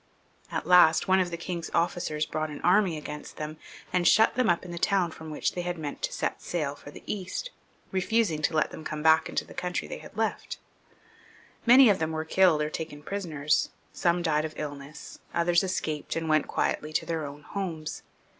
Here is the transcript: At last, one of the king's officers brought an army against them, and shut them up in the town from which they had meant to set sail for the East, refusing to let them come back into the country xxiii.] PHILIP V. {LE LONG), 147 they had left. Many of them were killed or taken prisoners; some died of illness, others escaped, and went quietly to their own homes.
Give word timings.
At 0.51 0.65
last, 0.65 1.07
one 1.07 1.19
of 1.19 1.29
the 1.29 1.37
king's 1.37 1.69
officers 1.75 2.25
brought 2.25 2.49
an 2.49 2.59
army 2.61 2.97
against 2.97 3.37
them, 3.37 3.57
and 3.93 4.07
shut 4.07 4.33
them 4.33 4.49
up 4.49 4.65
in 4.65 4.71
the 4.71 4.79
town 4.79 5.11
from 5.11 5.29
which 5.29 5.53
they 5.53 5.61
had 5.61 5.77
meant 5.77 6.01
to 6.01 6.11
set 6.11 6.41
sail 6.41 6.73
for 6.73 6.89
the 6.89 7.03
East, 7.05 7.51
refusing 7.91 8.41
to 8.41 8.55
let 8.55 8.71
them 8.71 8.83
come 8.83 9.03
back 9.03 9.29
into 9.29 9.45
the 9.45 9.53
country 9.53 9.87
xxiii.] 9.87 9.99
PHILIP 9.99 10.13
V. 10.13 10.17
{LE 10.19 10.23
LONG), 10.23 10.31
147 11.65 11.85
they 11.85 11.85
had 11.85 11.87
left. 11.87 11.87
Many 11.87 11.89
of 11.91 11.99
them 11.99 12.11
were 12.13 12.25
killed 12.25 12.63
or 12.63 12.71
taken 12.71 13.03
prisoners; 13.03 13.69
some 13.93 14.23
died 14.23 14.43
of 14.43 14.55
illness, 14.57 15.19
others 15.35 15.61
escaped, 15.63 16.15
and 16.15 16.27
went 16.27 16.47
quietly 16.47 16.91
to 16.93 17.05
their 17.05 17.23
own 17.23 17.43
homes. 17.43 18.01